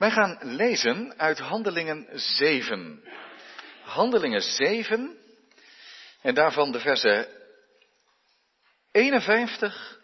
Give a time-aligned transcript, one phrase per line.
[0.00, 3.04] Wij gaan lezen uit Handelingen 7.
[3.82, 5.18] Handelingen 7
[6.22, 7.28] en daarvan de versen
[8.92, 10.00] 51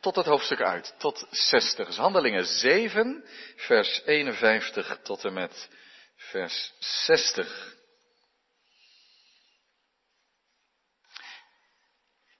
[0.00, 1.86] tot het hoofdstuk uit, tot 60.
[1.86, 3.24] Dus Handelingen 7,
[3.56, 5.68] vers 51 tot en met
[6.16, 7.76] vers 60.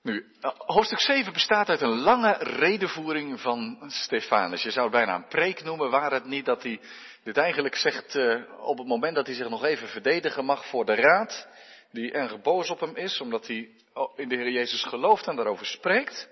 [0.02, 4.62] Nu, eh, hoofdstuk 7 bestaat uit een lange redenvoering van Stefanus.
[4.62, 6.80] Je zou het bijna een preek noemen, waar het niet dat hij
[7.24, 10.84] dit eigenlijk zegt uh, op het moment dat hij zich nog even verdedigen mag voor
[10.84, 11.48] de raad,
[11.90, 13.68] die erg boos op hem is, omdat hij
[14.16, 16.29] in de Heer Jezus gelooft en daarover spreekt.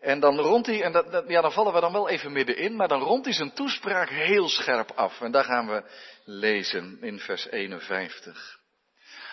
[0.00, 2.88] En dan rond hij, en dat, ja, dan vallen we dan wel even middenin, maar
[2.88, 5.20] dan rond hij zijn toespraak heel scherp af.
[5.20, 5.84] En daar gaan we
[6.24, 8.58] lezen in vers 51.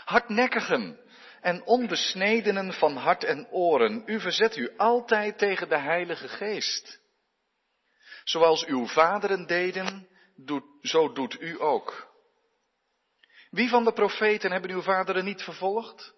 [0.06, 1.00] Hardnekkigen
[1.42, 7.02] en onbesnedenen van hart en oren, u verzet u altijd tegen de Heilige Geest.
[8.24, 12.08] Zoals uw vaderen deden, doet, zo doet u ook.
[13.50, 16.16] Wie van de profeten hebben uw vaderen niet vervolgd?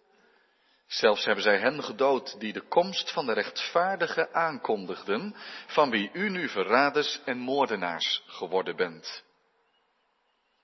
[0.88, 5.36] Zelfs hebben zij hen gedood die de komst van de rechtvaardige aankondigden,
[5.68, 9.24] van wie u nu verraders en moordenaars geworden bent.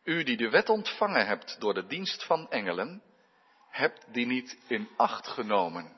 [0.04, 3.02] U die de wet ontvangen hebt door de dienst van engelen,
[3.76, 5.98] hebt die niet in acht genomen.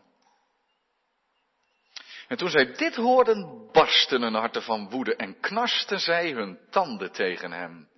[2.28, 7.12] En toen zij dit hoorden, barsten hun harten van woede en knarsten zij hun tanden
[7.12, 7.90] tegen hem.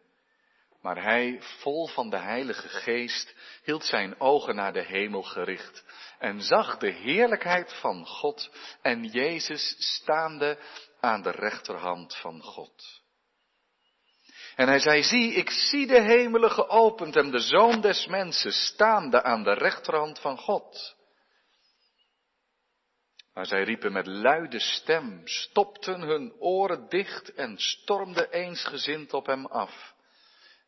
[0.82, 5.86] Maar hij, vol van de Heilige Geest, hield zijn ogen naar de hemel gericht
[6.20, 10.58] en zag de heerlijkheid van God en Jezus staande
[11.00, 13.02] aan de rechterhand van God.
[14.60, 19.24] En hij zei, zie, ik zie de hemelen geopend en de zoon des mensen staande
[19.24, 20.96] aan de rechterhand van God.
[23.34, 29.46] Maar zij riepen met luide stem, stopten hun oren dicht en stormden eensgezind op hem
[29.46, 29.94] af.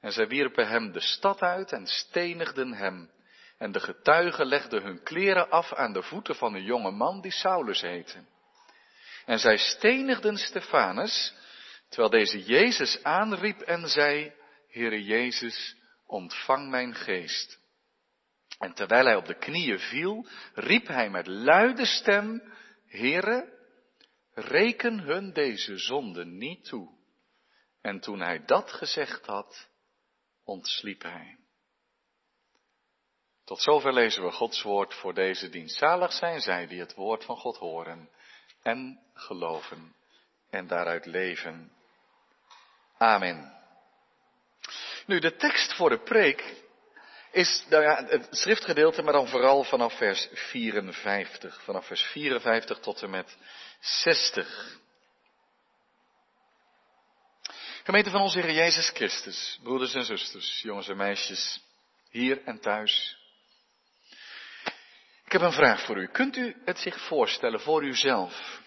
[0.02, 3.12] En zij wierpen hem de stad uit en stenigden hem.
[3.58, 7.32] En de getuigen legden hun kleren af aan de voeten van een jonge man die
[7.32, 8.26] Saulus heette.
[9.26, 11.34] En zij stenigden Stefanus,
[11.92, 14.34] terwijl deze Jezus aanriep en zei,
[14.68, 15.76] Heere Jezus,
[16.06, 17.60] ontvang mijn geest.
[18.60, 22.54] En terwijl hij op de knieën viel, riep hij met luide stem,
[22.86, 23.60] Heere,
[24.34, 26.90] reken hun deze zonde niet toe.
[27.82, 29.70] En toen hij dat gezegd had,
[30.44, 31.38] ontsliep hij.
[33.46, 35.78] Tot zover lezen we Gods woord voor deze dienst.
[35.78, 38.10] Zalig zijn zij die het woord van God horen
[38.62, 39.96] en geloven
[40.50, 41.72] en daaruit leven.
[43.02, 43.52] Amen.
[45.06, 46.56] Nu, de tekst voor de preek
[47.32, 51.64] is nou ja, het schriftgedeelte, maar dan vooral vanaf vers 54.
[51.64, 53.38] Vanaf vers 54 tot en met
[53.80, 54.78] 60.
[57.84, 61.62] Gemeente van onze Heer Jezus Christus, broeders en zusters, jongens en meisjes,
[62.10, 63.18] hier en thuis.
[65.26, 66.08] Ik heb een vraag voor u.
[66.08, 68.62] Kunt u het zich voorstellen voor uzelf?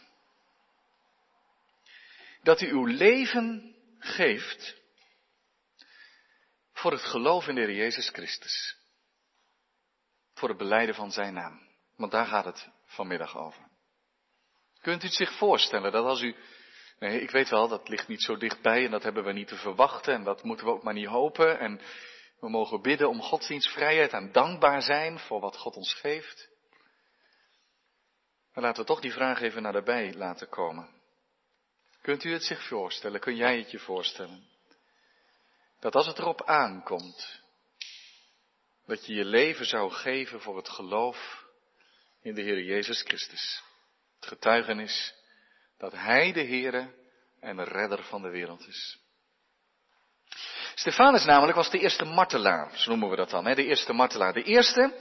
[2.42, 3.73] Dat u uw leven
[4.04, 4.82] geeft
[6.72, 8.76] voor het geloof in de Heer Jezus Christus.
[10.34, 11.60] Voor het beleiden van zijn naam.
[11.97, 13.69] Want daar gaat het vanmiddag over.
[14.81, 16.37] Kunt u het zich voorstellen dat als u
[16.98, 19.56] Nee, ik weet wel, dat ligt niet zo dichtbij en dat hebben we niet te
[19.56, 21.59] verwachten en dat moeten we ook maar niet hopen.
[21.59, 21.81] En
[22.41, 26.48] we mogen bidden om godsdienstvrijheid en dankbaar zijn voor wat God ons geeft.
[28.53, 30.94] Maar laten we toch die vraag even naar bij laten komen.
[32.04, 33.20] Kunt u het zich voorstellen?
[33.20, 34.44] Kun jij het je voorstellen?
[35.81, 37.41] Dat als het erop aankomt,
[38.87, 41.44] dat je je leven zou geven voor het geloof
[42.22, 43.62] in de Heer Jezus Christus.
[44.20, 45.14] Het getuigenis
[45.78, 46.94] dat Hij de Heere
[47.41, 48.98] en de redder van de wereld is.
[50.75, 53.54] Stefanus namelijk was de eerste martelaar, zo noemen we dat dan, hè?
[53.54, 54.32] de eerste martelaar.
[54.32, 54.94] De eerste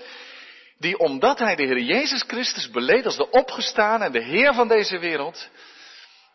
[0.78, 4.68] die omdat hij de Heer Jezus Christus beleed als de opgestaan en de Heer van
[4.68, 5.50] deze wereld,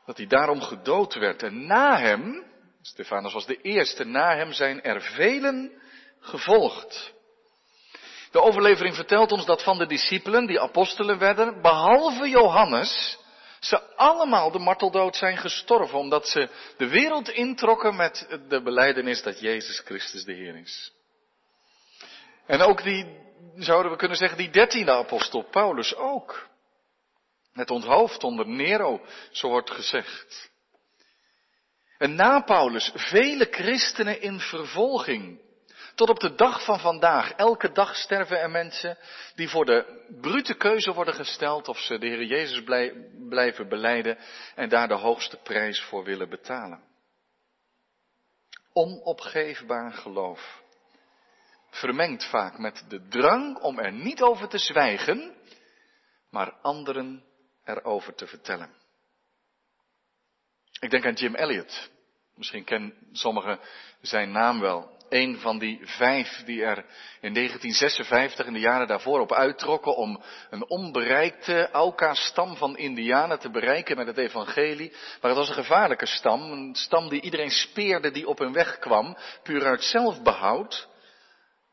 [0.09, 1.43] dat hij daarom gedood werd.
[1.43, 2.45] En na hem,
[2.83, 5.73] Stefanus was de eerste, na hem zijn er velen
[6.21, 7.15] gevolgd.
[8.31, 13.19] De overlevering vertelt ons dat van de discipelen, die apostelen werden, behalve Johannes,
[13.61, 19.41] ze allemaal de marteldood zijn gestorven, omdat ze de wereld introkken met de beleidenis dat
[19.41, 20.93] Jezus Christus de Heer is.
[22.47, 23.07] En ook die,
[23.57, 26.49] zouden we kunnen zeggen, die dertiende apostel, Paulus ook.
[27.59, 29.01] Met onthoofd onder Nero,
[29.31, 30.51] zo wordt gezegd.
[31.99, 35.41] En na Paulus vele christenen in vervolging.
[35.95, 37.33] Tot op de dag van vandaag.
[37.33, 38.99] Elke dag sterven er mensen
[39.35, 42.63] die voor de brute keuze worden gesteld of ze de Heer Jezus
[43.29, 44.19] blijven beleiden
[44.55, 46.83] en daar de hoogste prijs voor willen betalen.
[48.73, 50.63] onopgeefbaar geloof.
[51.71, 55.35] Vermengd vaak met de drang om er niet over te zwijgen,
[56.31, 57.28] maar anderen
[57.69, 58.71] erover te vertellen.
[60.81, 61.91] Ik denk aan Jim Elliot.
[62.35, 63.61] Misschien kennen sommigen
[64.01, 64.97] zijn naam wel.
[65.09, 66.77] Een van die vijf die er
[67.21, 73.51] in 1956 en de jaren daarvoor op uittrokken om een onbereikte Auka-stam van Indianen te
[73.51, 74.91] bereiken met het evangelie.
[74.91, 78.79] Maar het was een gevaarlijke stam, een stam die iedereen speerde die op hun weg
[78.79, 80.89] kwam, puur uit zelfbehoud.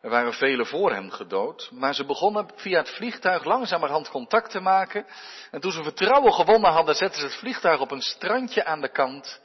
[0.06, 4.60] Er waren velen voor hem gedood, maar ze begonnen via het vliegtuig langzamerhand contact te
[4.60, 5.06] maken.
[5.52, 8.90] En toen ze vertrouwen gewonnen hadden, zetten ze het vliegtuig op een strandje aan de
[8.90, 9.42] kant.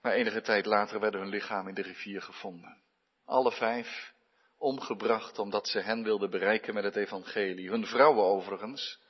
[0.00, 2.82] Maar enige tijd later werden hun lichamen in de rivier gevonden.
[3.24, 4.12] Alle vijf
[4.58, 7.70] omgebracht omdat ze hen wilden bereiken met het evangelie.
[7.70, 9.00] Hun vrouwen overigens,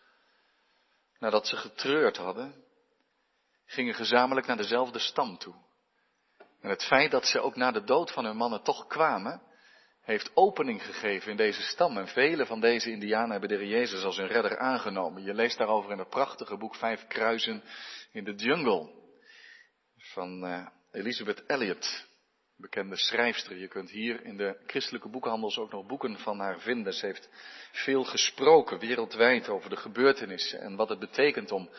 [1.19, 2.65] nadat ze getreurd hadden,
[3.65, 5.55] gingen gezamenlijk naar dezelfde stam toe.
[6.63, 9.43] En het feit dat ze ook na de dood van hun mannen toch kwamen,
[10.03, 11.99] heeft opening gegeven in deze stam.
[11.99, 15.23] En vele van deze indianen hebben de Jezus als hun redder aangenomen.
[15.23, 17.63] Je leest daarover in het prachtige boek Vijf Kruisen
[18.13, 18.91] in de Jungle
[19.97, 22.07] van uh, Elizabeth Elliot,
[22.57, 23.57] bekende schrijfster.
[23.57, 26.93] Je kunt hier in de christelijke boekhandels ook nog boeken van haar vinden.
[26.93, 27.31] Ze heeft
[27.73, 31.71] veel gesproken wereldwijd over de gebeurtenissen en wat het betekent om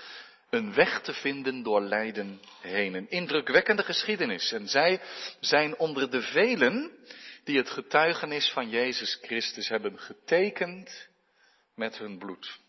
[0.53, 2.93] een weg te vinden door lijden heen.
[2.93, 4.51] Een indrukwekkende geschiedenis.
[4.51, 5.01] En zij
[5.39, 6.91] zijn onder de velen
[7.43, 11.07] die het getuigenis van Jezus Christus hebben getekend
[11.75, 12.59] met hun bloed.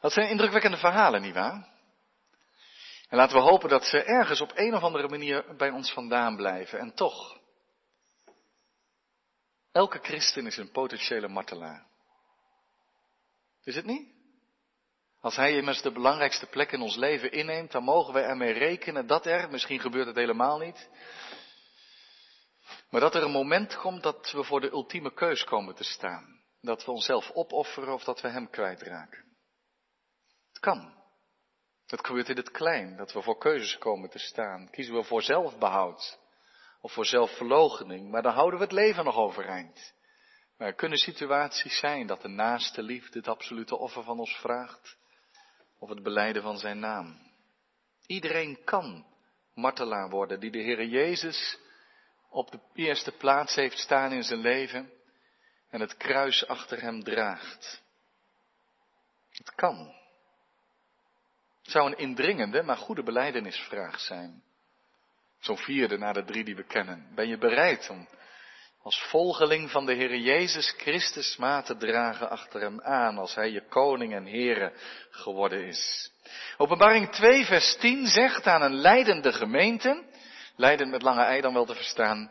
[0.00, 1.74] Dat zijn indrukwekkende verhalen, nietwaar?
[3.08, 6.36] En laten we hopen dat ze ergens op een of andere manier bij ons vandaan
[6.36, 6.78] blijven.
[6.78, 7.38] En toch,
[9.72, 11.86] elke christen is een potentiële martelaar.
[13.64, 14.15] Is het niet?
[15.26, 19.06] Als hij immers de belangrijkste plek in ons leven inneemt, dan mogen we ermee rekenen
[19.06, 20.88] dat er, misschien gebeurt het helemaal niet,
[22.90, 26.40] maar dat er een moment komt dat we voor de ultieme keus komen te staan.
[26.60, 29.24] Dat we onszelf opofferen of dat we hem kwijtraken.
[30.48, 30.94] Het kan.
[31.86, 34.70] Dat gebeurt in het klein, dat we voor keuzes komen te staan.
[34.70, 36.18] Kiezen we voor zelfbehoud
[36.80, 39.94] of voor zelfverloochening, maar dan houden we het leven nog overeind.
[40.56, 45.04] Maar er kunnen situaties zijn dat de naaste liefde het absolute offer van ons vraagt,
[45.86, 47.18] of het beleiden van zijn naam.
[48.06, 49.06] Iedereen kan
[49.54, 51.58] martelaar worden die de Heer Jezus
[52.28, 54.90] op de eerste plaats heeft staan in zijn leven
[55.70, 57.82] en het kruis achter hem draagt.
[59.30, 59.94] Het kan.
[61.62, 64.42] Het zou een indringende, maar goede beleidenisvraag zijn.
[65.38, 67.14] Zo'n vierde na de drie die we kennen.
[67.14, 68.08] Ben je bereid om
[68.86, 73.50] als volgeling van de Heer Jezus Christus ma te dragen achter hem aan, als hij
[73.50, 74.72] je koning en Heere
[75.10, 76.10] geworden is?
[76.56, 80.04] Openbaring 2 vers 10 zegt aan een leidende gemeente,
[80.56, 82.30] leidend met lange ei dan wel te verstaan,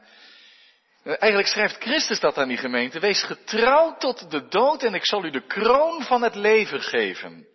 [1.04, 3.00] Eigenlijk schrijft Christus dat aan die gemeente.
[3.00, 7.48] Wees getrouw tot de dood en ik zal u de kroon van het leven geven.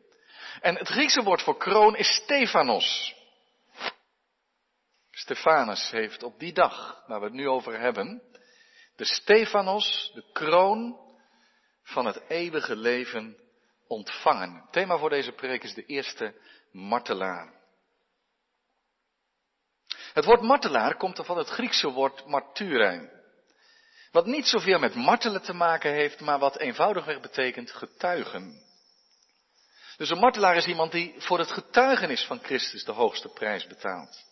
[0.61, 3.15] En het Griekse woord voor kroon is Stefanos.
[5.11, 8.30] Stefanus heeft op die dag, waar we het nu over hebben,
[9.01, 10.99] de Stefanos, de kroon
[11.83, 13.37] van het eeuwige leven
[13.87, 14.55] ontvangen.
[14.55, 16.35] Het thema voor deze preek is de eerste
[16.73, 17.53] martelaar.
[20.13, 23.11] Het woord martelaar komt van het Griekse woord martyrijn.
[24.11, 28.63] Wat niet zoveel met martelen te maken heeft, maar wat eenvoudigweg betekent getuigen.
[29.97, 34.30] Dus een martelaar is iemand die voor het getuigenis van Christus de hoogste prijs betaalt.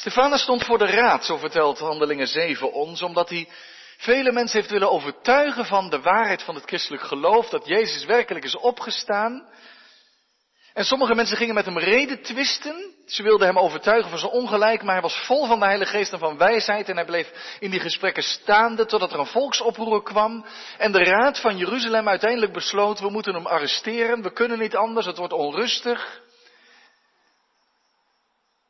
[0.00, 3.48] Stefanus stond voor de raad, zo vertelt Handelingen 7 ons, omdat hij
[3.96, 8.44] vele mensen heeft willen overtuigen van de waarheid van het christelijk geloof, dat Jezus werkelijk
[8.44, 9.48] is opgestaan
[10.78, 12.94] en sommige mensen gingen met hem reden twisten.
[13.06, 16.12] Ze wilden hem overtuigen van zijn ongelijk, maar hij was vol van de Heilige Geest
[16.12, 16.88] en van wijsheid.
[16.88, 20.44] En hij bleef in die gesprekken staande totdat er een volksoproer kwam.
[20.78, 24.22] En de raad van Jeruzalem uiteindelijk besloot, we moeten hem arresteren.
[24.22, 26.20] We kunnen niet anders, het wordt onrustig.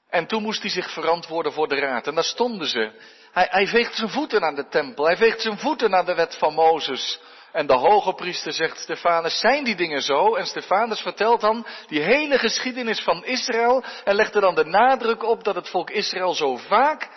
[0.09, 2.07] En toen moest hij zich verantwoorden voor de raad.
[2.07, 2.93] En daar stonden ze.
[3.33, 5.05] Hij, hij veegt zijn voeten aan de tempel.
[5.05, 7.21] Hij veegt zijn voeten aan de wet van Mozes.
[7.53, 10.35] En de hoge priester zegt, Stefanus, zijn die dingen zo?
[10.35, 15.23] En Stefanus vertelt dan die hele geschiedenis van Israël en legt er dan de nadruk
[15.23, 17.09] op dat het volk Israël zo vaak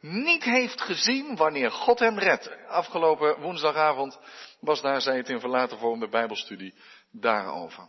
[0.00, 2.50] niet heeft gezien wanneer God hem redt.
[2.68, 4.18] Afgelopen woensdagavond
[4.60, 6.74] was daar, zei het in verlaten vorm, de Bijbelstudie
[7.10, 7.88] daarover.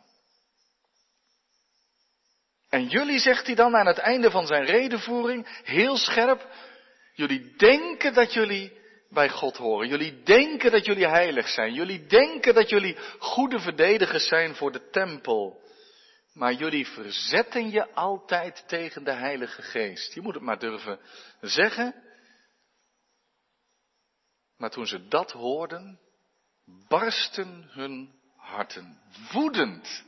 [2.74, 6.48] En jullie, zegt hij dan aan het einde van zijn redenvoering, heel scherp,
[7.14, 9.88] jullie denken dat jullie bij God horen.
[9.88, 11.74] Jullie denken dat jullie heilig zijn.
[11.74, 15.62] Jullie denken dat jullie goede verdedigers zijn voor de tempel.
[16.34, 20.14] Maar jullie verzetten je altijd tegen de Heilige Geest.
[20.14, 21.00] Je moet het maar durven
[21.42, 21.96] zeggen.
[24.58, 26.00] Maar toen ze dat hoorden,
[26.88, 29.00] barsten hun harten.
[29.32, 30.04] Woedend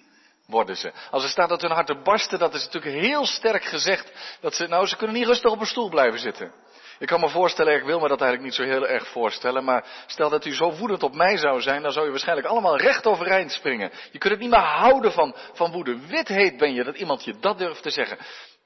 [0.48, 0.92] worden ze.
[1.12, 4.12] Als er staat dat hun harten barsten, dat is natuurlijk heel sterk gezegd.
[4.42, 6.54] Dat ze, nou, ze kunnen niet rustig op een stoel blijven zitten.
[7.00, 9.86] Ik kan me voorstellen, ik wil me dat eigenlijk niet zo heel erg voorstellen, maar
[10.08, 13.06] stel dat u zo woedend op mij zou zijn, dan zou je waarschijnlijk allemaal recht
[13.06, 13.92] overeind springen.
[14.12, 16.08] Je kunt het niet meer houden van, van woede.
[16.08, 18.18] Wit heet ben je dat iemand je dat durft te zeggen.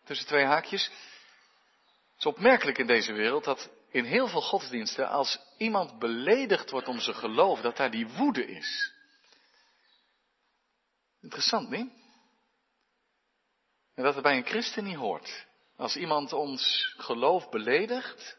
[0.05, 0.83] Tussen twee haakjes.
[0.83, 6.87] Het is opmerkelijk in deze wereld dat in heel veel godsdiensten, als iemand beledigd wordt
[6.87, 8.93] om zijn geloof, dat daar die woede is.
[11.21, 11.91] Interessant, niet?
[13.93, 15.47] En dat het bij een christen niet hoort.
[15.75, 18.37] Als iemand ons geloof beledigt,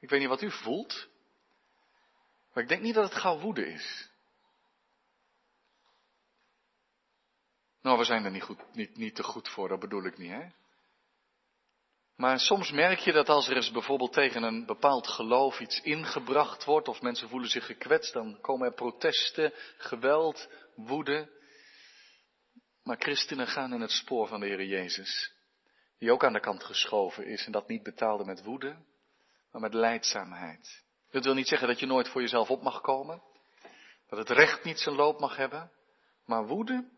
[0.00, 1.08] ik weet niet wat u voelt,
[2.52, 4.10] maar ik denk niet dat het gauw woede is.
[7.82, 10.30] Nou, we zijn er niet, goed, niet, niet te goed voor, dat bedoel ik niet,
[10.30, 10.48] hè?
[12.16, 16.64] Maar soms merk je dat als er eens bijvoorbeeld tegen een bepaald geloof iets ingebracht
[16.64, 21.35] wordt, of mensen voelen zich gekwetst, dan komen er protesten, geweld, woede.
[22.86, 25.32] Maar christenen gaan in het spoor van de Heer Jezus,
[25.98, 28.76] die ook aan de kant geschoven is en dat niet betaalde met woede,
[29.52, 30.84] maar met leidzaamheid.
[31.10, 33.22] Dat wil niet zeggen dat je nooit voor jezelf op mag komen,
[34.08, 35.70] dat het recht niet zijn loop mag hebben,
[36.24, 36.88] maar woede.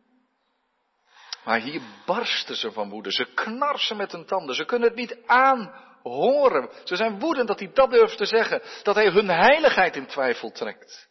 [1.44, 5.16] Maar hier barsten ze van woede, ze knarsen met hun tanden, ze kunnen het niet
[5.26, 6.70] aanhoren.
[6.84, 10.50] Ze zijn woedend dat hij dat durft te zeggen, dat hij hun heiligheid in twijfel
[10.50, 11.08] trekt.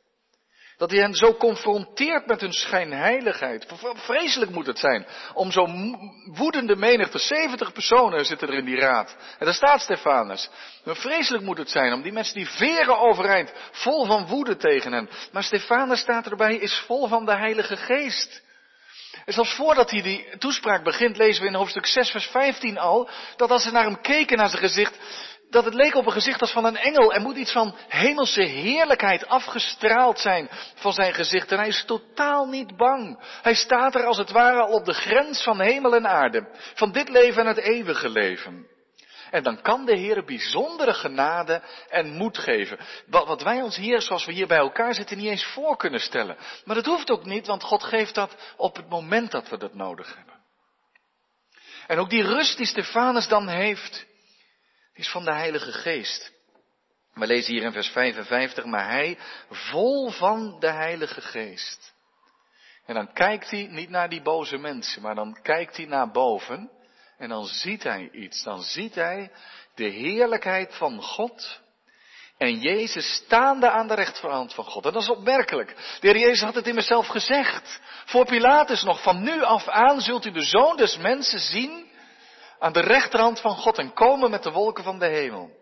[0.77, 3.65] Dat hij hen zo confronteert met hun schijnheiligheid.
[3.95, 5.07] Vreselijk moet het zijn.
[5.33, 9.15] Om zo'n woedende menigte, 70 personen zitten er in die raad.
[9.39, 10.49] En daar staat Stefanus.
[10.85, 15.09] Vreselijk moet het zijn om die mensen die veren overeind, vol van woede tegen hen.
[15.31, 18.45] Maar Stefanus staat erbij, is vol van de Heilige Geest.
[19.25, 23.09] En zelfs voordat hij die toespraak begint, lezen we in hoofdstuk 6, vers 15 al,
[23.35, 24.97] dat als ze naar hem keken, naar zijn gezicht,
[25.49, 27.13] dat het leek op een gezicht als van een engel.
[27.13, 31.51] Er moet iets van hemelse heerlijkheid afgestraald zijn van zijn gezicht.
[31.51, 33.19] En hij is totaal niet bang.
[33.41, 36.47] Hij staat er als het ware al op de grens van hemel en aarde.
[36.75, 38.75] Van dit leven en het eeuwige leven.
[39.31, 42.79] En dan kan de Heer bijzondere genade en moed geven.
[43.07, 46.37] Wat wij ons hier, zoals we hier bij elkaar zitten, niet eens voor kunnen stellen.
[46.65, 49.73] Maar dat hoeft ook niet, want God geeft dat op het moment dat we dat
[49.73, 50.35] nodig hebben.
[51.87, 54.05] En ook die rust die Stefanus dan heeft,
[54.97, 56.31] is van de Heilige Geest.
[57.13, 59.17] We lezen hier in vers 55, maar hij
[59.49, 61.93] vol van de Heilige Geest.
[62.85, 66.71] En dan kijkt hij niet naar die boze mensen, maar dan kijkt hij naar boven
[67.17, 68.43] en dan ziet hij iets.
[68.43, 69.31] Dan ziet hij
[69.75, 71.61] de heerlijkheid van God
[72.37, 74.85] en Jezus staande aan de rechterhand van God.
[74.85, 75.75] En dat is opmerkelijk.
[75.99, 77.79] De Heer Jezus had het in zelf gezegd.
[78.05, 81.86] Voor Pilatus nog, van nu af aan zult u de Zoon des Mensen zien
[82.59, 85.55] aan de rechterhand van God en komen met de wolken van de hemel.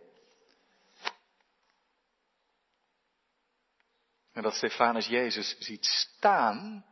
[4.33, 6.85] En dat Stefanus Jezus ziet staan,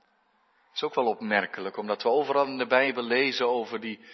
[0.74, 4.06] is ook wel opmerkelijk, omdat we overal in de Bijbel lezen over die,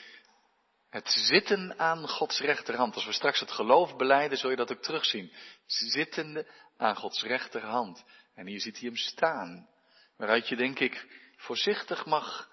[0.89, 2.95] het zitten aan Gods rechterhand.
[2.95, 5.33] Als we straks het geloof beleiden, zul je dat ook terugzien.
[5.65, 8.05] Zittende aan Gods rechterhand.
[8.35, 9.69] En hier ziet hij hem staan.
[10.17, 12.49] Waaruit je, denk ik, voorzichtig mag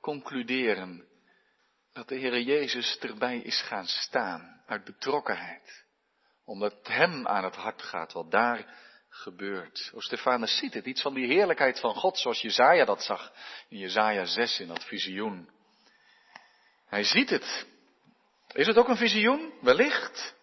[0.00, 1.08] concluderen
[1.96, 5.84] dat de Heere Jezus erbij is gaan staan, uit betrokkenheid.
[6.44, 8.74] Omdat het hem aan het hart gaat wat daar
[9.08, 9.90] gebeurt.
[9.94, 13.32] O Stefanus ziet het, iets van die heerlijkheid van God, zoals Jezaja dat zag
[13.68, 15.50] in Jezaja 6 in dat visioen.
[16.86, 17.66] Hij ziet het.
[18.52, 19.52] Is het ook een visioen?
[19.60, 20.34] Wellicht.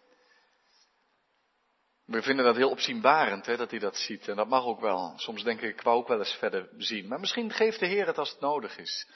[2.05, 4.27] We vinden dat heel opzienbarend, hè, dat hij dat ziet.
[4.27, 5.13] En dat mag ook wel.
[5.15, 7.07] Soms denk ik, ik wou ook wel eens verder zien.
[7.07, 9.07] Maar misschien geeft de Heer het als het nodig is.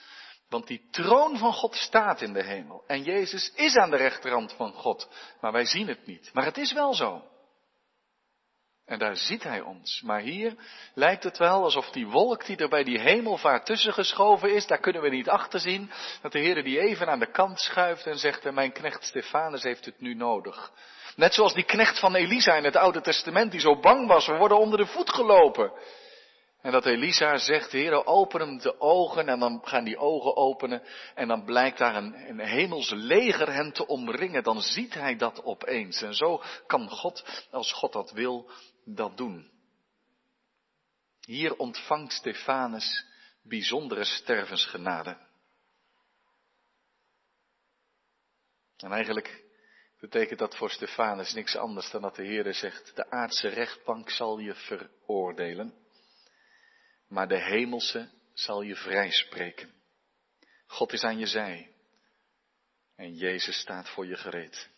[0.49, 2.83] Want die troon van God staat in de hemel.
[2.87, 5.09] En Jezus is aan de rechterhand van God.
[5.41, 6.29] Maar wij zien het niet.
[6.33, 7.23] Maar het is wel zo.
[8.87, 10.01] En daar ziet hij ons.
[10.01, 10.55] Maar hier
[10.93, 14.79] lijkt het wel alsof die wolk die er bij die hemelvaart tussen geschoven is, daar
[14.79, 15.91] kunnen we niet achter zien.
[16.21, 19.85] Dat de Heer die even aan de kant schuift en zegt, mijn knecht Stefanus heeft
[19.85, 20.71] het nu nodig.
[21.15, 24.37] Net zoals die knecht van Elisa in het Oude Testament die zo bang was, we
[24.37, 25.71] worden onder de voet gelopen.
[26.61, 30.83] En dat Elisa zegt, Heer, open hem de ogen en dan gaan die ogen openen
[31.15, 34.43] en dan blijkt daar een, een hemels leger hen te omringen.
[34.43, 36.01] Dan ziet hij dat opeens.
[36.01, 38.49] En zo kan God, als God dat wil,
[38.85, 39.51] dat doen.
[41.21, 43.05] Hier ontvangt Stefanus
[43.43, 45.17] bijzondere stervensgenade.
[48.77, 49.43] En eigenlijk
[49.99, 54.39] betekent dat voor Stefanus niks anders dan dat de Heer zegt, de aardse rechtbank zal
[54.39, 55.85] je veroordelen
[57.07, 59.73] maar de hemelse zal je vrijspreken.
[60.65, 61.71] God is aan je zij.
[62.95, 64.69] En Jezus staat voor je gereed.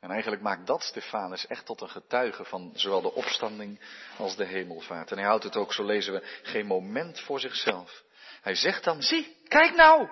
[0.00, 3.80] En eigenlijk maakt dat Stefanus echt tot een getuige van zowel de opstanding
[4.18, 5.10] als de hemelvaart.
[5.10, 8.02] En hij houdt het ook, zo lezen we, geen moment voor zichzelf.
[8.40, 10.08] Hij zegt dan, zie, kijk nou!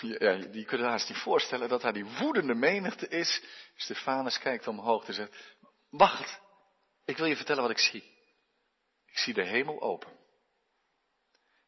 [0.00, 3.42] Ja, die kunnen haast niet voorstellen dat hij die woedende menigte is.
[3.76, 5.56] Stefanus kijkt omhoog en zegt,
[5.90, 6.40] wacht,
[7.04, 8.17] ik wil je vertellen wat ik zie.
[9.18, 10.12] Ik zie de hemel open.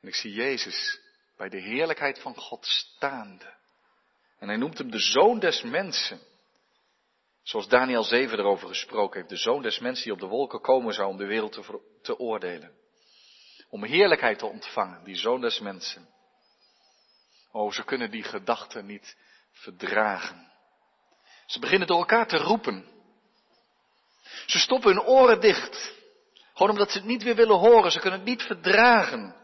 [0.00, 1.00] En ik zie Jezus
[1.36, 3.54] bij de heerlijkheid van God staande.
[4.38, 6.20] En hij noemt hem de zoon des mensen.
[7.42, 9.28] Zoals Daniel 7 erover gesproken heeft.
[9.28, 12.18] De zoon des mensen die op de wolken komen zou om de wereld te, te
[12.18, 12.72] oordelen.
[13.68, 16.08] Om heerlijkheid te ontvangen, die zoon des mensen.
[17.52, 19.16] Oh, ze kunnen die gedachten niet
[19.52, 20.52] verdragen.
[21.46, 22.86] Ze beginnen door elkaar te roepen.
[24.46, 25.98] Ze stoppen hun oren dicht.
[26.60, 27.90] Gewoon omdat ze het niet weer willen horen.
[27.90, 29.34] Ze kunnen het niet verdragen.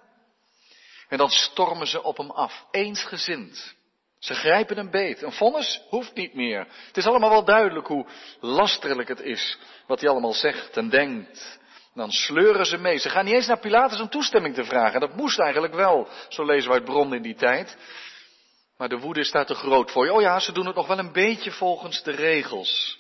[1.09, 3.75] En dan stormen ze op hem af, eensgezind.
[4.19, 5.23] Ze grijpen een beet.
[5.23, 6.67] Een vonnis hoeft niet meer.
[6.87, 8.07] Het is allemaal wel duidelijk hoe
[8.41, 11.59] lasterlijk het is wat hij allemaal zegt en denkt.
[11.95, 12.99] dan sleuren ze mee.
[12.99, 15.01] Ze gaan niet eens naar Pilatus om toestemming te vragen.
[15.01, 16.09] Dat moest eigenlijk wel.
[16.29, 17.77] Zo lezen we uit bron in die tijd.
[18.77, 20.13] Maar de woede staat te groot voor je.
[20.13, 22.99] Oh ja, ze doen het nog wel een beetje volgens de regels.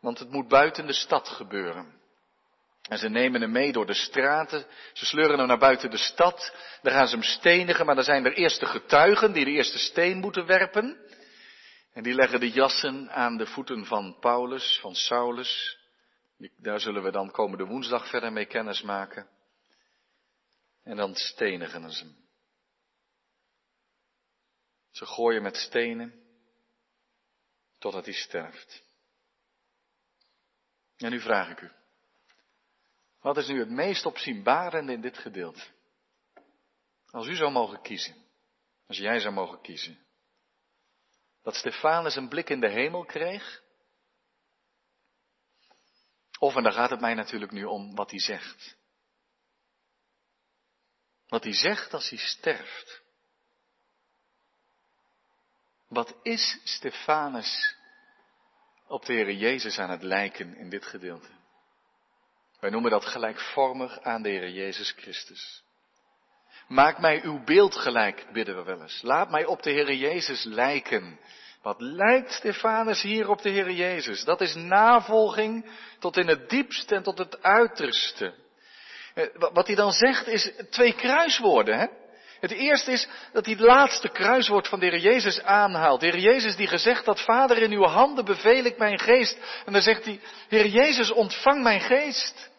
[0.00, 1.97] Want het moet buiten de stad gebeuren.
[2.88, 4.66] En ze nemen hem mee door de straten.
[4.92, 6.54] Ze sleuren hem naar buiten de stad.
[6.82, 10.18] Daar gaan ze hem stenigen, maar dan zijn er eerste getuigen die de eerste steen
[10.18, 11.06] moeten werpen.
[11.92, 15.78] En die leggen de jassen aan de voeten van Paulus, van Saulus.
[16.56, 19.28] Daar zullen we dan komende woensdag verder mee kennis maken.
[20.82, 22.16] En dan stenigen ze hem.
[24.90, 26.14] Ze gooien met stenen
[27.78, 28.82] totdat hij sterft.
[30.96, 31.70] En nu vraag ik u.
[33.20, 35.62] Wat is nu het meest opzienbarende in dit gedeelte?
[37.10, 38.16] Als u zou mogen kiezen,
[38.86, 40.06] als jij zou mogen kiezen,
[41.42, 43.62] dat Stefanus een blik in de hemel kreeg?
[46.38, 48.76] Of, en daar gaat het mij natuurlijk nu om, wat hij zegt.
[51.28, 53.02] Wat hij zegt als hij sterft.
[55.88, 57.76] Wat is Stefanus
[58.86, 61.37] op de Heer Jezus aan het lijken in dit gedeelte?
[62.60, 65.62] Wij noemen dat gelijkvormig aan de Heer Jezus Christus.
[66.68, 69.02] Maak mij uw beeld gelijk, bidden we wel eens.
[69.02, 71.20] Laat mij op de Heer Jezus lijken.
[71.62, 74.24] Wat lijkt Stefanus hier op de Heer Jezus?
[74.24, 78.34] Dat is navolging tot in het diepste en tot het uiterste.
[79.14, 81.78] Eh, wat hij dan zegt is twee kruiswoorden.
[81.78, 81.86] Hè?
[82.40, 86.00] Het eerste is dat hij het laatste kruiswoord van de Heer Jezus aanhaalt.
[86.00, 89.38] De Heer Jezus die gezegd had, Vader in uw handen beveel ik mijn geest.
[89.66, 92.50] En dan zegt hij, Heer Jezus ontvang mijn geest.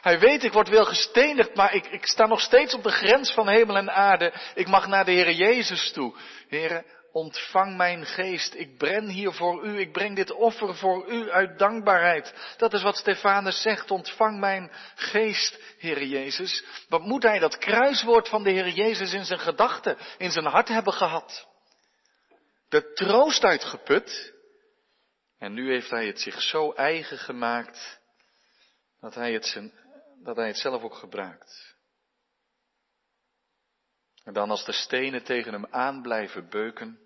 [0.00, 3.32] Hij weet, ik word wel gestenigd, maar ik, ik sta nog steeds op de grens
[3.32, 4.32] van hemel en aarde.
[4.54, 6.14] Ik mag naar de Heer Jezus toe.
[6.48, 6.84] Heer,
[7.16, 8.54] ontvang mijn geest.
[8.54, 9.78] Ik bren hier voor u.
[9.80, 12.54] Ik breng dit offer voor u uit dankbaarheid.
[12.56, 13.90] Dat is wat Stefanus zegt.
[13.90, 16.64] Ontvang mijn geest, Heer Jezus.
[16.88, 20.68] Wat moet hij dat kruiswoord van de Heer Jezus in zijn gedachten, in zijn hart
[20.68, 21.48] hebben gehad?
[22.68, 24.34] De troost uitgeput.
[25.38, 28.00] En nu heeft hij het zich zo eigen gemaakt
[29.00, 29.72] dat hij het, zijn,
[30.22, 31.74] dat hij het zelf ook gebruikt.
[34.24, 37.05] En dan als de stenen tegen hem aan blijven beuken,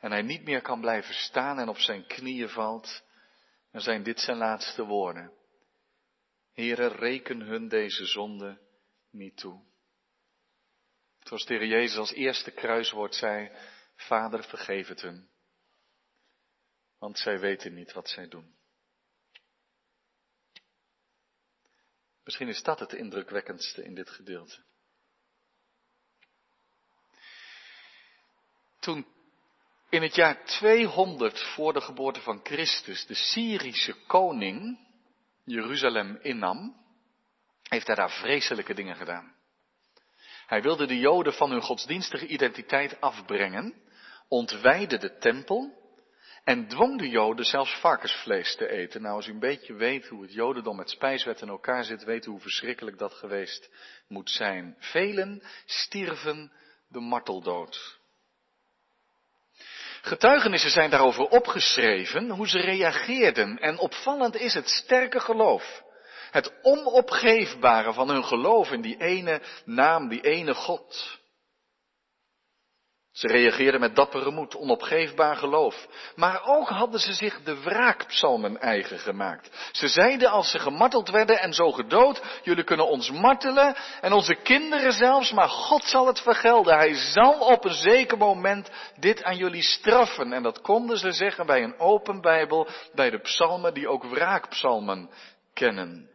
[0.00, 3.02] en hij niet meer kan blijven staan en op zijn knieën valt,
[3.70, 5.32] dan zijn dit zijn laatste woorden.
[6.52, 8.60] Heere, reken hun deze zonde
[9.10, 9.62] niet toe.
[11.18, 13.50] Zoals de Heer Jezus als eerste kruiswoord zei,
[13.94, 15.28] Vader, vergeef het hun,
[16.98, 18.58] want zij weten niet wat zij doen.
[22.24, 24.62] Misschien is dat het indrukwekkendste in dit gedeelte.
[28.78, 29.06] Toen
[29.90, 34.78] in het jaar 200 voor de geboorte van Christus de Syrische koning
[35.44, 36.76] Jeruzalem innam,
[37.68, 39.34] heeft hij daar vreselijke dingen gedaan.
[40.46, 43.74] Hij wilde de Joden van hun godsdienstige identiteit afbrengen,
[44.28, 45.78] ontwijde de tempel
[46.44, 49.02] en dwong de Joden zelfs varkensvlees te eten.
[49.02, 52.26] Nou, als u een beetje weet hoe het Jodendom met spijswet in elkaar zit, weet
[52.26, 53.70] u hoe verschrikkelijk dat geweest
[54.08, 54.76] moet zijn.
[54.78, 56.52] Velen stierven
[56.88, 57.99] de marteldood.
[60.02, 63.58] Getuigenissen zijn daarover opgeschreven, hoe ze reageerden.
[63.58, 65.82] En opvallend is het sterke geloof.
[66.30, 71.19] Het onopgeefbare van hun geloof in die ene naam, die ene God.
[73.12, 75.86] Ze reageerden met dappere moed, onopgeefbaar geloof.
[76.16, 79.70] Maar ook hadden ze zich de wraakpsalmen eigen gemaakt.
[79.72, 84.34] Ze zeiden als ze gemarteld werden en zo gedood, jullie kunnen ons martelen en onze
[84.34, 86.76] kinderen zelfs, maar God zal het vergelden.
[86.76, 90.32] Hij zal op een zeker moment dit aan jullie straffen.
[90.32, 95.10] En dat konden ze zeggen bij een open Bijbel, bij de psalmen die ook wraakpsalmen
[95.54, 96.10] kennen.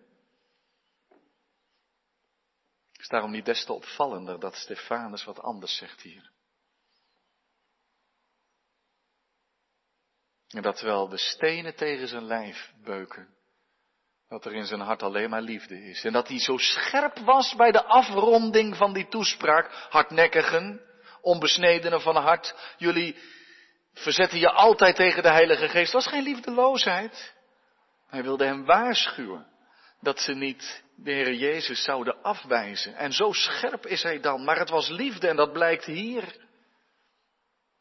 [2.91, 6.33] Het is daarom niet des te opvallender dat Stefanus wat anders zegt hier.
[10.49, 13.27] En dat terwijl de stenen tegen zijn lijf beuken,
[14.27, 16.03] dat er in zijn hart alleen maar liefde is.
[16.03, 20.81] En dat hij zo scherp was bij de afronding van die toespraak, hardnekkigen,
[21.21, 23.15] onbesnedenen van hart, jullie
[23.93, 25.91] verzetten je altijd tegen de Heilige Geest.
[25.91, 27.33] Dat was geen liefdeloosheid.
[28.07, 29.47] Hij wilde hem waarschuwen
[30.01, 32.95] dat ze niet de Heer Jezus zouden afwijzen.
[32.95, 34.43] En zo scherp is hij dan.
[34.43, 36.44] Maar het was liefde en dat blijkt hier.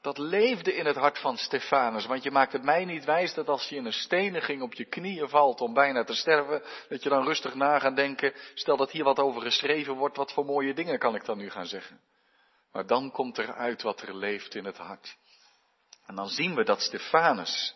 [0.05, 2.07] Dat leefde in het hart van Stefanus.
[2.07, 4.85] Want je maakt het mij niet wijs dat als je in een steniging op je
[4.85, 8.91] knieën valt om bijna te sterven, dat je dan rustig na gaat denken, stel dat
[8.91, 12.01] hier wat over geschreven wordt, wat voor mooie dingen kan ik dan nu gaan zeggen.
[12.73, 15.17] Maar dan komt er uit wat er leeft in het hart.
[16.07, 17.75] En dan zien we dat Stefanus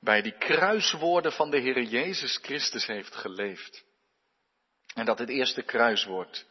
[0.00, 3.84] bij die kruiswoorden van de Heer Jezus Christus heeft geleefd.
[4.94, 6.46] En dat het eerste kruiswoord,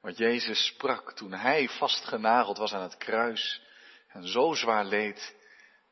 [0.00, 3.68] wat Jezus sprak toen hij vastgenageld was aan het kruis,
[4.12, 5.36] en zo zwaar leed,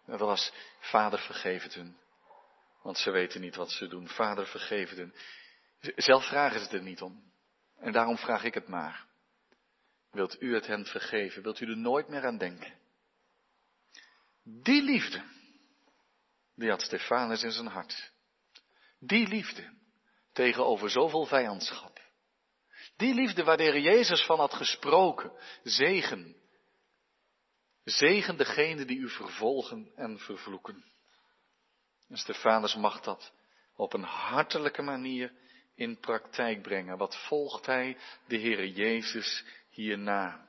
[0.07, 1.97] dat was, vader vergeef het hun.
[2.83, 4.09] Want ze weten niet wat ze doen.
[4.09, 5.15] Vader vergeef het hun.
[5.97, 7.33] Zelf vragen ze er niet om.
[7.79, 9.07] En daarom vraag ik het maar.
[10.11, 11.43] Wilt u het hen vergeven?
[11.43, 12.79] Wilt u er nooit meer aan denken?
[14.43, 15.23] Die liefde,
[16.55, 18.13] die had Stefanus in zijn hart.
[18.99, 19.77] Die liefde
[20.33, 22.01] tegenover zoveel vijandschap.
[22.97, 25.33] Die liefde waar de Jezus van had gesproken.
[25.63, 26.37] Zegen,
[27.89, 30.85] Zegen degene die u vervolgen en vervloeken.
[32.09, 33.33] En Stefanus mag dat
[33.77, 35.33] op een hartelijke manier
[35.75, 36.99] in praktijk brengen.
[36.99, 37.97] Wat volgt hij
[38.27, 40.49] de Heere Jezus hierna?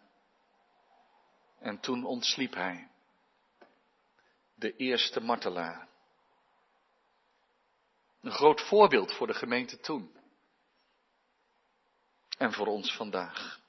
[1.60, 2.88] En toen ontsliep hij.
[4.56, 5.88] De eerste martelaar.
[8.21, 10.17] Een groot voorbeeld voor de gemeente toen.
[12.38, 13.60] En voor ons vandaag.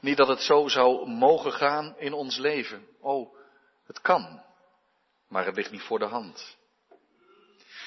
[0.00, 2.86] Niet dat het zo zou mogen gaan in ons leven.
[3.00, 3.36] Oh,
[3.86, 4.42] het kan.
[5.28, 6.58] Maar het ligt niet voor de hand.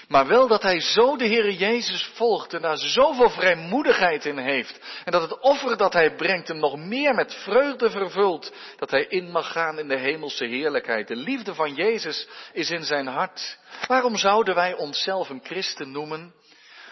[0.07, 4.79] Maar wel dat hij zo de Heere Jezus volgt en daar zoveel vrijmoedigheid in heeft.
[5.05, 8.53] En dat het offer dat hij brengt hem nog meer met vreugde vervult.
[8.77, 11.07] Dat hij in mag gaan in de hemelse heerlijkheid.
[11.07, 13.57] De liefde van Jezus is in zijn hart.
[13.87, 16.33] Waarom zouden wij onszelf een christen noemen?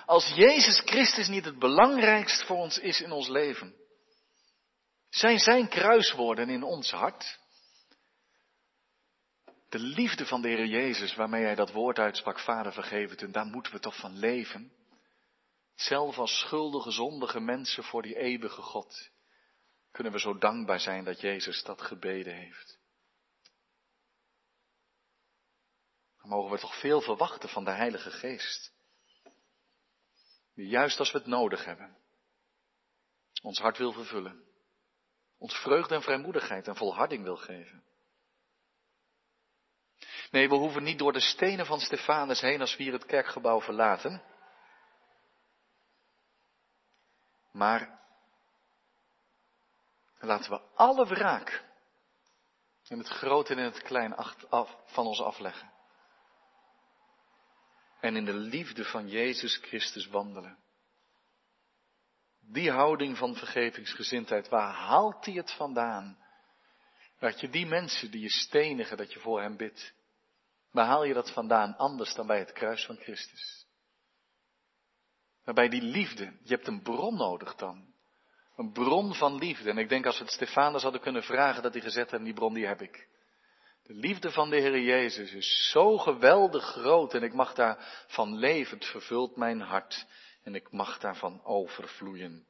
[0.05, 3.80] Als Jezus Christus niet het belangrijkst voor ons is in ons leven.
[5.11, 7.39] Zijn zijn kruiswoorden in ons hart?
[9.69, 13.31] De liefde van de Heer Jezus waarmee hij dat woord uitsprak, Vader vergeef het, en
[13.31, 14.71] daar moeten we toch van leven.
[15.75, 19.11] Zelf als schuldige, zondige mensen voor die eeuwige God
[19.91, 22.79] kunnen we zo dankbaar zijn dat Jezus dat gebeden heeft.
[26.21, 28.73] Dan mogen we toch veel verwachten van de Heilige Geest.
[30.53, 31.97] Die juist als we het nodig hebben,
[33.41, 34.49] ons hart wil vervullen
[35.41, 37.83] ons vreugde en vrijmoedigheid en volharding wil geven.
[40.31, 43.61] Nee, we hoeven niet door de stenen van Stefanus heen als we hier het kerkgebouw
[43.61, 44.23] verlaten.
[47.51, 47.99] Maar
[50.19, 51.63] laten we alle wraak
[52.87, 54.15] in het groot en in het klein
[54.85, 55.71] van ons afleggen.
[57.99, 60.57] En in de liefde van Jezus Christus wandelen.
[62.41, 66.17] Die houding van vergevingsgezindheid, waar haalt hij het vandaan?
[67.19, 69.93] Dat je die mensen die je stenigen, dat je voor hem bidt.
[70.71, 73.65] Waar haal je dat vandaan anders dan bij het kruis van Christus?
[75.43, 77.93] Waarbij die liefde, je hebt een bron nodig dan.
[78.55, 79.69] Een bron van liefde.
[79.69, 82.33] En ik denk als we het Stefanus hadden kunnen vragen dat hij gezet heeft, die
[82.33, 83.07] bron die heb ik.
[83.83, 88.37] De liefde van de Heer Jezus is zo geweldig groot en ik mag daar van
[88.37, 88.77] leven.
[88.77, 90.05] Het vervult mijn hart
[90.43, 92.45] en ik mag daarvan overvloeien.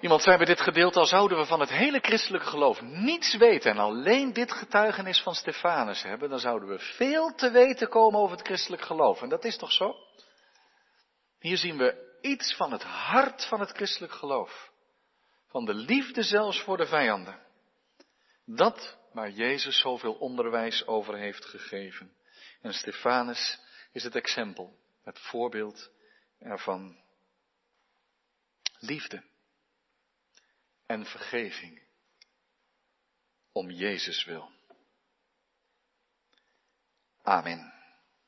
[0.00, 3.70] Iemand zei bij dit gedeelte, al zouden we van het hele christelijke geloof niets weten
[3.70, 8.36] en alleen dit getuigenis van Stefanus hebben, dan zouden we veel te weten komen over
[8.36, 9.22] het christelijk geloof.
[9.22, 9.94] En dat is toch zo?
[11.38, 14.70] Hier zien we iets van het hart van het christelijk geloof.
[15.48, 17.40] Van de liefde zelfs voor de vijanden.
[18.46, 22.12] Dat waar Jezus zoveel onderwijs over heeft gegeven.
[22.60, 23.58] En Stefanus
[23.92, 24.76] is het exempel.
[25.04, 25.90] Het voorbeeld
[26.38, 27.02] ervan.
[28.78, 29.24] Liefde
[30.86, 31.82] en vergeving
[33.52, 34.52] om Jezus wil.
[37.22, 37.73] Amen.